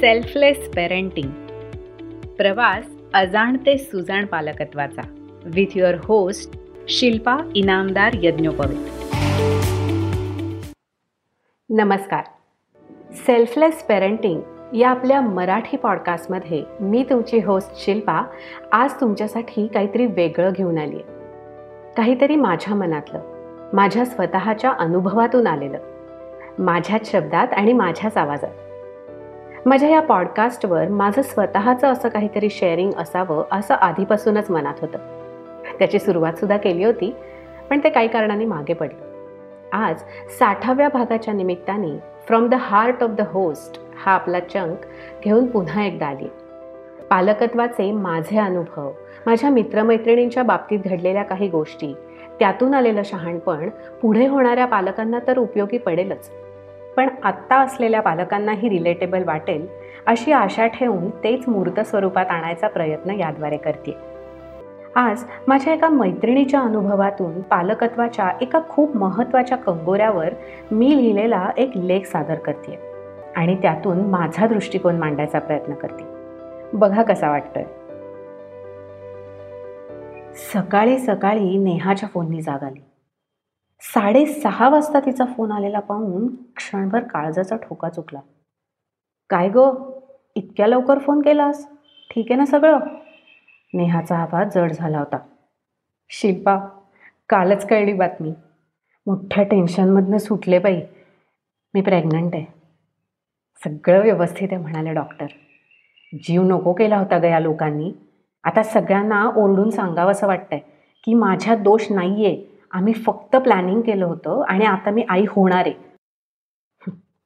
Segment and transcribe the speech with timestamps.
[0.00, 1.30] Selfless parenting
[2.36, 2.84] प्रवास
[3.14, 5.02] अजाण ते सुजाण पालकत्वाचा.
[5.44, 6.58] With your host
[6.88, 8.74] Shilpa Inamdar यज्ञोपवे
[11.70, 12.24] नमस्कार.
[13.12, 14.40] सेल्फलेस पेरेंटिंग
[14.74, 18.22] या आपल्या मराठी पॉडकास्टमध्ये मी तुमची होस्ट शिल्पा
[18.72, 23.20] आज तुमच्यासाठी काहीतरी वेगळं घेऊन आली आहे काहीतरी माझ्या मनातलं
[23.72, 25.78] माझ्या स्वतःच्या अनुभवातून आलेलं.
[26.58, 28.50] माझ्याच शब्दात आणि माझ्याच आवाजात.
[29.66, 34.98] माझ्या या पॉडकास्टवर माझं स्वतःचं असं काहीतरी शेअरिंग असावं असं आधीपासूनच मनात होतं.
[35.78, 37.14] त्याची सुरुवातसुद्धा केली होती
[37.70, 39.68] पण ते काही कारणाने मागे पडलं.
[39.72, 40.02] आज
[40.38, 44.86] साठाव्या भागाच्या निमित्ताने from the heart of the host हा आपला चंक
[45.24, 46.28] घेऊन पुन्हा एकदा आली
[47.10, 48.90] पालकत्वाचे माझे अनुभव
[49.26, 51.94] माझ्या मित्रमैत्रिणींच्या बाबतीत घडलेल्या काही गोष्टी
[52.38, 53.68] त्यातून आलेलं शहाणपण
[54.02, 56.30] पुढे होणाऱ्या पालकांना तर उपयोगी पडेलच.
[56.96, 59.66] पण आत्ता असलेल्या पालकांनाही रिलेटेबल वाटेल
[60.06, 63.96] अशी आशा ठेवून तेच मूर्त स्वरूपात आणायचा प्रयत्न याद्वारे करते.
[64.94, 70.28] आज माझ्या एका मैत्रिणीच्या अनुभवातून पालकत्वाच्या एका खूप महत्त्वाच्या कंगोऱ्यावर
[70.70, 72.78] मी लिहिलेला एक लेख सादर करते
[73.36, 76.04] आणि त्यातून माझा दृष्टिकोन मांडायचा प्रयत्न करते.
[76.72, 77.64] बघा कसा वाटतोय.
[80.52, 82.84] सकाळी सकाळी नेहाच्या फोननी जाग आली.
[83.80, 88.20] साडेसहा वाजता तिचा फोन आलेला पाहून क्षणभर काळजाचा ठोका चुकला.
[89.30, 89.90] काय गं?
[90.34, 91.66] इतक्या लवकर फोन केलास?
[92.10, 92.78] ठीक आहे ना सगळं?
[93.74, 95.18] नेहाचा आवाज जड झाला होता.
[96.08, 96.68] शिल्पा
[97.28, 98.30] कालच कळली बातमी.
[99.06, 100.80] मोठ्या टेन्शनमधनं सुटले बाई.
[101.74, 102.44] मी प्रेग्नंट आहे.
[103.64, 105.26] सगळं व्यवस्थित आहे म्हणाले डॉक्टर.
[106.24, 107.92] जीव नको केला होता गया लोकांनी.
[108.44, 110.58] आता सगळ्यांना ओरडून सांगावंसं वाटतंय
[111.04, 115.66] की माझ्यात दोष नाही आहे आम्ही फक्त प्लॅनिंग केलं होतं आणि आता मी आई होणार
[115.66, 115.74] आहे.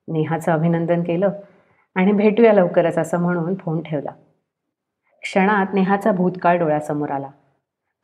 [0.08, 1.30] नेहाचं अभिनंदन केलं
[1.94, 4.11] आणि भेटूया लवकरच असं म्हणून फोन ठेवला.
[5.22, 7.30] क्षणात नेहाचा भूतकाळ डोळ्यासमोर आला.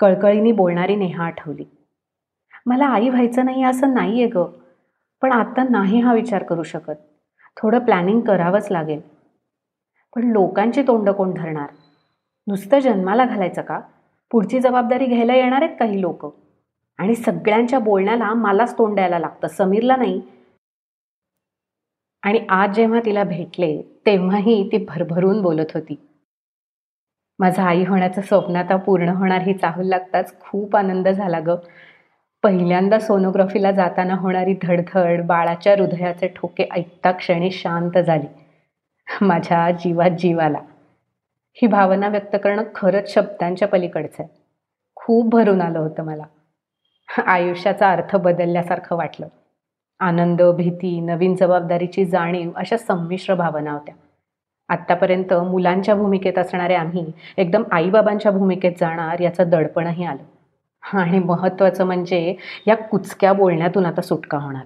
[0.01, 1.65] कळकळीने बोलणारी नेहा आठवली.
[2.67, 4.43] मला आई व्हायचं नाही असं नाही आहे ग
[5.23, 6.95] पण आता नाही हा विचार करू शकत.
[7.57, 9.01] थोडं प्लॅनिंग करावंच लागेल.
[10.15, 11.69] पण लोकांची तोंड कोण धरणार?
[12.47, 13.81] नुसतं जन्माला घालायचं का?
[14.31, 16.46] पुढची जबाबदारी घ्यायला येणार आहेत काही लोक.
[16.99, 19.49] आणि सगळ्यांच्या बोलण्याला मलाच तोंड द्यायला लागतं.
[19.49, 20.21] समीरला नाही.
[22.23, 25.95] आणि आज जेव्हा तिला भेटले तेव्हाही ती भरभरून बोलत होती.
[27.39, 31.55] माझं आई होण्याचं स्वप्न आता पूर्ण होणार ही चाहूल लागताच खूप आनंद झाला ग.
[32.43, 38.27] पहिल्यांदा सोनोग्राफीला जाताना होणारी धडधड बाळाच्या हृदयाचे ठोके ऐकता क्षणी शांत झाली.
[39.21, 40.61] माझ्या जीवात जीवाला
[41.53, 44.41] ही भावना व्यक्त करणं खरंच शब्दांच्या पलीकडचं आहे.
[44.95, 46.25] खूप भरून आलं होतं मला.
[47.27, 49.29] आयुष्याचा अर्थ बदलल्यासारखं वाटलं.
[50.01, 53.95] आनंद भीती नवीन जबाबदारीची जाणीव अशा संमिश्र भावना होत्या.
[54.69, 60.23] आत्तापर्यंत मुलांच्या भूमिकेत असणारे आम्ही एकदम आईबाबांच्या भूमिकेत जाणार याचं दडपणही आलं.
[60.99, 62.35] आणि महत्त्वाचं म्हणजे
[62.67, 64.65] या कुचक्या बोलण्यातून आता सुटका होणार.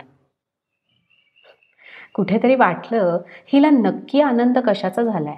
[2.14, 3.18] कुठेतरी वाटलं
[3.52, 5.36] हिला नक्की आनंद कशाचा झालाय?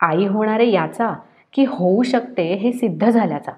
[0.00, 1.14] आई होणारे याचा
[1.52, 3.52] की होऊ शकते हे सिद्ध झाल्याचा?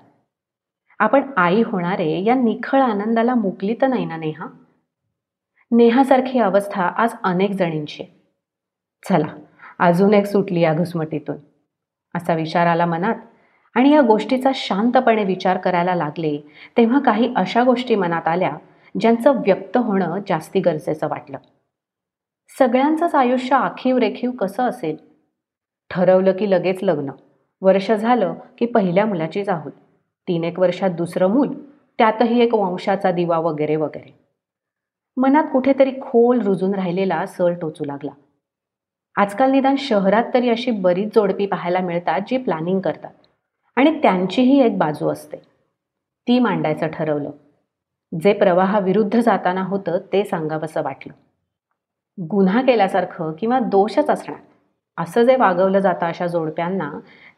[1.04, 4.47] आपण आई होणारे या निखळ आनंदाला मुकली तर नाही ना नेहा?
[5.70, 8.04] नेहासारखी अवस्था आज अनेक जणींची
[9.09, 9.34] चला
[9.78, 11.37] अजून एक सुटली या घुसमटीतून.
[12.14, 13.14] असा विचार आला मनात
[13.75, 16.38] आणि या गोष्टीचा शांतपणे विचार करायला लागले
[16.76, 18.56] तेव्हा काही अशा गोष्टी मनात आल्या
[19.00, 21.38] ज्यांचं व्यक्त होणं जास्ती गरजेचं वाटलं.
[22.59, 24.97] सगळ्यांचंच आयुष्य आखीव रेखीव कसं असेल?
[25.91, 27.10] ठरवलं की लगेच लग्न.
[27.62, 29.83] वर्ष झालं की पहिल्या मुलाची जाहूल.
[30.28, 31.48] तीन एक वर्षात दुसरं मूल
[31.98, 34.14] त्यातही एक वंशाचा दिवा वगैरे वगैरे.
[35.16, 38.10] मनात कुठेतरी खोल रुजून राहिलेला सर टोचू लागला.
[39.16, 43.10] आजकाल निदान शहरात तरी अशी बरीच जोडपी पाहायला मिळतात जी प्लॅनिंग करतात.
[43.76, 45.36] आणि त्यांचीही एक बाजू असते.
[46.28, 47.30] ती मांडायचं ठरवलं.
[48.20, 51.12] जे प्रवाहाविरुद्ध जाताना होतं ते सांगावंसं वाटलं.
[52.26, 54.38] गुन्हा केल्यासारखं किंवा दोषच असणार
[54.99, 56.93] असं जे वागवलं जातं अशा जोडप्यांना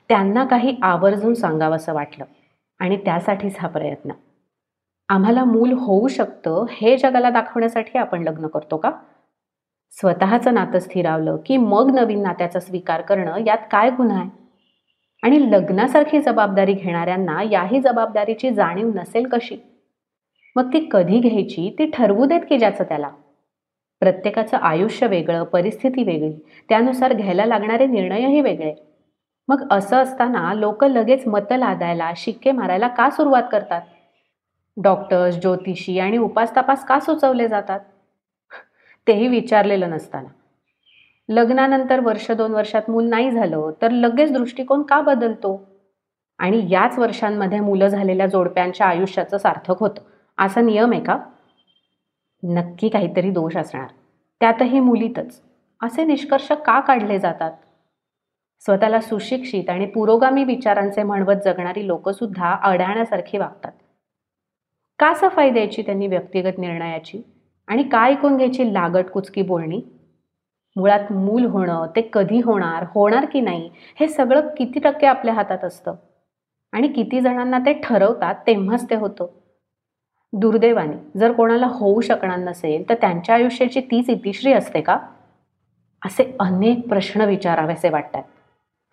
[0.09, 2.25] त्यांना काही आवर्जून सांगावंसं वाटलं.
[2.79, 4.11] आणि त्यासाठीच हा प्रयत्न.
[5.09, 8.91] आम्हाला मूल होऊ शकतं हे जगाला दाखवण्यासाठी आपण लग्न करतो का?
[9.91, 14.31] स्वतःचं नातं स्थिरावलं की मग नवीन नात्याचा स्वीकार करणं यात काय गुन्हा आहे?
[15.23, 19.57] आणि लग्नासारखी जबाबदारी घेणाऱ्यांना याही जबाबदारीची जाणीव नसेल कशी?
[20.57, 23.11] मग ती कधी घ्यायची ती ठरवू देत की ज्याचं त्याला?
[24.01, 28.75] प्रत्येकाचं आयुष्य वेगळं परिस्थिती वेगळी त्यानुसार घ्यायला लागणारे निर्णयही वेगळे.
[29.49, 33.81] मग असं असताना लोक लगेच मतं लादायला शिक्के मारायला का सुरुवात करतात?
[34.83, 37.81] डॉक्टर्स ज्योतिषी आणि उपास तपास का सुचवले जातात?
[39.07, 40.29] तेही विचारलेलं नसताना.
[41.29, 45.69] लग्नानंतर वर्ष दोन वर्षात मूल नाही झालं तर लगेच दृष्टिकोन का बदलतो?
[46.39, 50.03] आणि याच वर्षांमध्ये मुलं झालेल्या जोडप्यांच्या आयुष्याचं सार्थक होतं.
[50.39, 51.19] असा नियम आहे का?
[52.43, 53.87] नक्की काहीतरी दोष असणार.
[54.41, 55.43] त्यातही मुलीतच.
[55.83, 57.53] असे निष्कर्ष का काढले जातात?
[58.61, 63.73] स्वतःला सुशिक्षित आणि पुरोगामी विचारांचे म्हणवत जगणारी लोकसुद्धा अडाण्यासारखी वागतात.
[64.99, 67.23] का सफाई द्यायची त्यांनी व्यक्तिगत निर्णयाची?
[67.67, 69.81] आणि काय ऐकून घ्यायची लागट कुचकी बोलणी?
[70.77, 73.71] मुळात मूल होणं ते कधी होणार होणार की नाही
[74.01, 75.95] हे सगळं किती टक्के आपल्या हातात असतं?
[76.73, 79.27] आणि किती जणांना ते ठरवतात तेव्हाच ते होतं.
[80.33, 84.99] दुर्दैवाने जर कोणाला होऊ शकणार नसेल तर त्यांच्या आयुष्याची तीच इतिश्री असते का?
[86.07, 88.23] असे अनेक प्रश्न विचारावेसे वाटतात.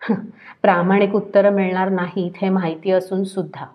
[0.62, 3.66] प्रामाणिक उत्तरं मिळणार नाहीत हे माहिती असून सुद्धा.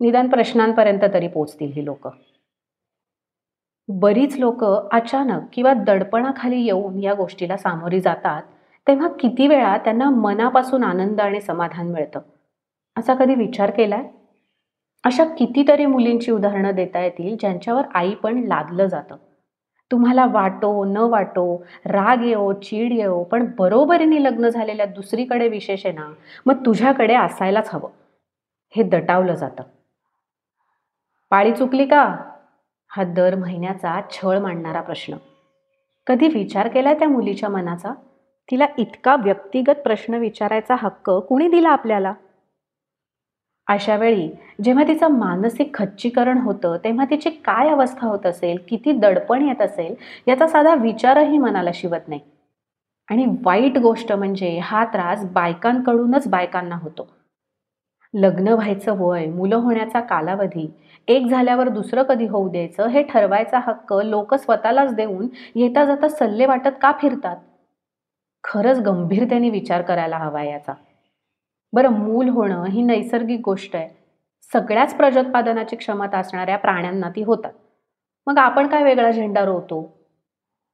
[0.00, 2.08] निदान प्रश्नांपर्यंत तरी पोचतील ही लोक.
[3.88, 8.42] बरीच लोक अचानक किंवा दडपणाखाली येऊन या गोष्टीला सामोरी जातात
[8.86, 12.20] तेव्हा किती वेळा त्यांना मनापासून आनंद आणि समाधान मिळतं?
[12.98, 14.02] असा कधी विचार केलाय?
[15.04, 19.16] अशा कितीतरी मुलींची उदाहरणं देता येतील ज्यांच्यावर आई पण लादलं जातं.
[19.92, 25.94] तुम्हाला वाटो न वाटो राग येऊ चीड येऊ पण बरोबरीने लग्न झालेल्या दुसरीकडे विशेष आहे
[25.94, 26.12] ना
[26.46, 27.88] मग तुझ्याकडे असायलाच हवं.
[28.76, 29.62] हे दटावलं जातं.
[31.30, 32.16] पाळी चुकली का?
[32.88, 35.16] हा दर महिन्याचा छळ मांडणारा प्रश्न.
[36.06, 37.92] कधी विचार केला त्या मुलीच्या मनाचा?
[38.50, 42.12] तिला इतका व्यक्तिगत प्रश्न विचारायचा हक्क कुणी दिला आपल्याला?
[43.72, 44.28] अशा वेळी
[44.64, 49.94] जेव्हा तिचं मानसिक खच्चीकरण होतं तेव्हा तिची काय अवस्था होत असेल किती दडपण येत असेल
[50.28, 52.20] याचा साधा विचारही मनाला शिवत नाही.
[53.08, 57.08] आणि वाईट गोष्ट म्हणजे हा त्रास बायकांकडूनच बायकांना होतो.
[58.14, 60.68] लग्न व्हायचं वय मुलं होण्याचा कालावधी
[61.08, 66.46] एक झाल्यावर दुसरं कधी होऊ द्यायचं हे ठरवायचा हक्क लोक स्वतःलाच देऊन येता जाता सल्ले
[66.46, 67.36] वाटत का फिरतात?
[68.44, 70.72] खरंच गंभीरतेने विचार करायला हवा याचा.
[71.72, 73.88] बरं मूल होणं ही नैसर्गिक गोष्ट आहे.
[74.52, 77.52] सगळ्याच प्रजोत्पादनाची क्षमता असणाऱ्या प्राण्यांना ती होतात.
[78.26, 79.92] मग आपण काय वेगळा झेंडा रोवतो?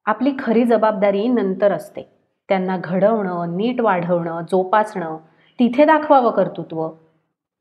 [0.06, 2.02] आपली खरी जबाबदारी नंतर असते.
[2.48, 5.16] त्यांना घडवणं नीट वाढवणं जोपासणं
[5.58, 6.88] तिथे दाखवावं कर्तृत्व.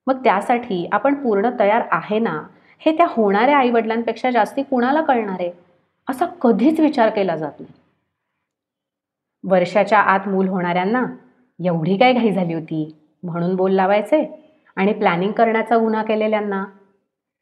[0.08, 2.42] मग त्यासाठी आपण पूर्ण तयार आहे ना?
[2.80, 5.52] हे त्या होणाऱ्या आईवडिलांपेक्षा जास्ती कुणाला कळणार आहे?
[6.10, 7.74] असा कधीच विचार केला जात नाही.
[9.44, 11.06] वर्षाच्या आत मूल होणाऱ्यांना
[11.66, 13.07] एवढी काय घाई झाली होती?
[13.24, 14.44] म्हणून बोल लावायचे?
[14.76, 16.66] आणि प्लॅनिंग करण्याचा गुन्हा केलेल्यांना?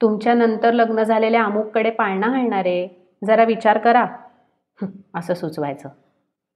[0.01, 2.88] तुमच्या नंतर लग्न झालेल्या अमुककडे पाळणा घालणारे?
[3.27, 4.06] जरा विचार करा.
[5.16, 5.89] असं सुचवायचं.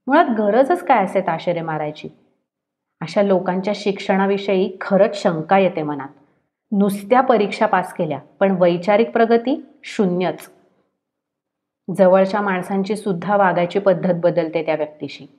[0.08, 2.10] मुळात गरजच काय असे ताशेरे मारायची?
[3.02, 6.10] अशा लोकांच्या शिक्षणाविषयी खरंच शंका येते मनात.
[6.72, 10.50] नुसत्या परीक्षा पास केल्या पण वैचारिक प्रगती शून्यच.
[11.98, 15.39] जवळच्या माणसांची सुद्धा वागायची पद्धत बदलते त्या व्यक्तीशी.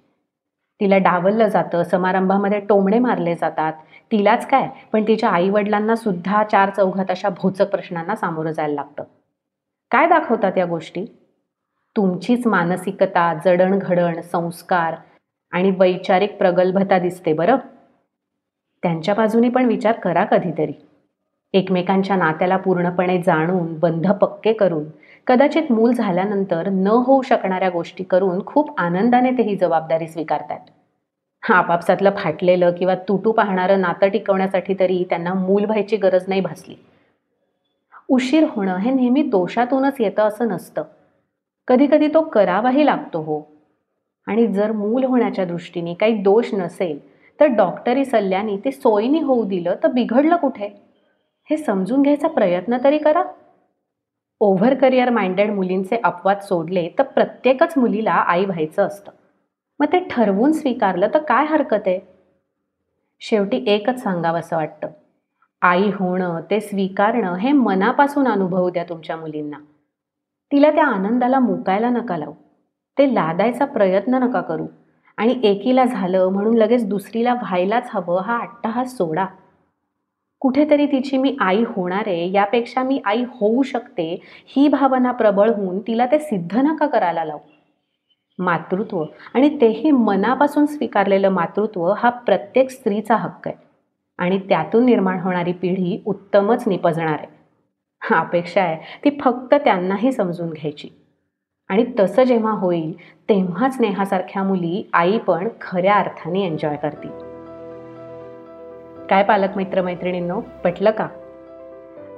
[0.80, 3.72] तिला डावललं जातं समारंभामध्ये टोमणे मारले जातात.
[4.12, 4.68] तिलाच काय?
[4.92, 9.04] पण तिच्या आईवडिलांना सुद्धा चार चौघात अशा भोचक प्रश्नांना सामोरं जायला लागतं.
[9.90, 11.06] काय दाखवतात या गोष्टी?
[11.96, 14.94] तुमचीच मानसिकता जडणघडण संस्कार
[15.52, 17.56] आणि वैचारिक प्रगल्भता दिसते बरं.
[18.82, 20.72] त्यांच्या बाजूने पण विचार करा कधीतरी.
[21.52, 24.84] एकमेकांच्या नात्याला पूर्णपणे जाणून बंध पक्के करून
[25.26, 30.58] कदाचित मूल झाल्यानंतर न होऊ शकणाऱ्या गोष्टी करून खूप आनंदाने ते ही जबाबदारी स्वीकारतात.
[31.48, 36.74] आपापसातलं फाटलेलं किंवा तुटू पाहणारं नातं टिकवण्यासाठी तरी त्यांना मूल व्हायची गरज नाही भासली.
[38.08, 40.82] उशीर होणं हे नेहमी दोषातूनच येतं असं नसतं.
[41.68, 43.42] कधीकधी तो करावाही लागतो हो.
[44.26, 46.98] आणि जर मूल होण्याच्या दृष्टीने काही दोष नसेल
[47.40, 50.68] तर डॉक्टरी सल्ल्याने ते सोयीने होऊ दिलं तर बिघडलं कुठे?
[51.50, 53.22] हे समजून घ्यायचा प्रयत्न तरी करा.
[54.40, 59.12] ओव्हर करिअर माइंडेड मुलींचे अपवाद सोडले तर प्रत्येकच मुलीला आई व्हायचं असतं.
[59.80, 62.00] मग ते ठरवून स्वीकारलं तर काय हरकत आहे?
[63.20, 64.88] शेवटी एकच सांगावं असं वाटतं.
[65.62, 69.58] आई होणं ते स्वीकारणं हे मनापासून अनुभवू द्या तुमच्या मुलींना.
[70.52, 72.32] तिला त्या आनंदाला मुकायला नका लावू.
[72.98, 74.66] ते लादायचा प्रयत्न नका करू.
[75.16, 79.26] आणि एकीला झालं म्हणून लगेच दुसरीला व्हायलाच हवं हा अट्टहास सोडा.
[80.40, 85.78] कुठेतरी तिची मी आई होणार आहे यापेक्षा मी आई होऊ शकते ही भावना प्रबळ होऊन
[85.78, 87.40] तिला ते सिद्ध नका करायला लावू.
[88.40, 89.04] मातृत्व.
[89.34, 93.56] आणि तेही मनापासून स्वीकारलेलं मातृत्व हा प्रत्येक स्त्रीचा हक्क आहे.
[94.18, 97.40] आणि त्यातून निर्माण होणारी पिढी उत्तमच निपजणार आहे.
[98.14, 100.88] अपेक्षा आहे ती फक्त त्यांनाही समजून घ्यायची.
[101.68, 102.96] आणि तसं जेव्हा होईल
[103.28, 107.10] तेव्हाच नेहासारख्या मुली आई पण खऱ्या अर्थाने एन्जॉय करतील.
[109.06, 111.08] काय पालक मित्रमैत्रिणींनो पटलं का?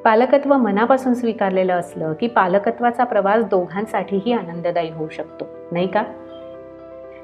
[0.05, 5.62] पालकत्व मनापासून स्वीकारलेलं असलं की पालकत्वाचा प्रवास दोघांसाठीही आनंददायी होऊ शकतो.
[5.73, 6.03] नाही का?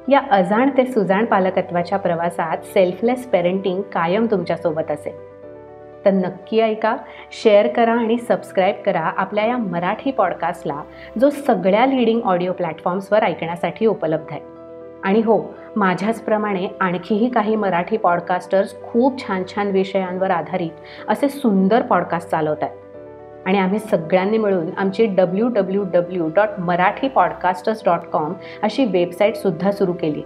[0.08, 5.28] या अजाण ते सुजाण पालकत्वाच्या प्रवासात सेल्फलेस पेरेंटिंग कायम तुमच्यासोबत असेल.
[6.04, 6.96] तर नक्की ऐका
[7.42, 10.82] शेअर करा आणि सबस्क्राईब करा आपल्या या मराठी पॉडकास्टला
[11.20, 14.40] जो सगळ्या लिडिंग ऑडिओ प्लॅटफॉर्म्सवर ऐकण्यासाठी उपलब्ध आहे.
[15.02, 20.70] आणि हो माझ्याचप्रमाणे आणखीही काही मराठी पॉडकास्टर्स खूप छान छान विषयांवर आधारित
[21.08, 22.87] असे सुंदर पॉडकास्ट चालवत आहेत.
[23.48, 29.70] आणि आम्ही सगळ्यांनी मिळून आमची W W W dot Marathi podcasters dot com अशी वेबसाईटसुद्धा
[29.70, 30.22] सुरू केली.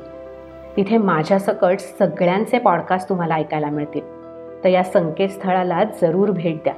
[0.76, 4.02] तिथे माझ्यासकट सगळ्यांचे पॉडकास्ट तुम्हाला ऐकायला मिळतील.
[4.64, 6.74] तर या संकेतस्थळाला जरूर भेट द्या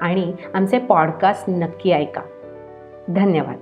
[0.00, 2.20] आणि आमचे पॉडकास्ट नक्की ऐका.
[3.08, 3.56] धन्यवाद.